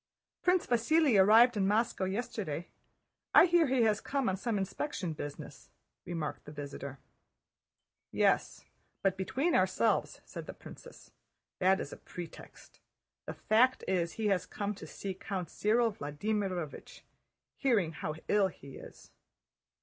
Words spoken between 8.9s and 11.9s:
but between ourselves," said the princess, "that